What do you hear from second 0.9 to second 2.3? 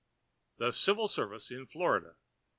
SERVICE IN FLORIDA.